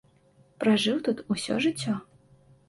Пражыў 0.63 0.97
тут 1.09 1.21
усё 1.35 1.59
жыццё. 1.67 1.95